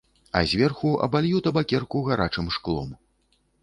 [0.39, 3.01] А зверху абалью табакерку гарачым шклом.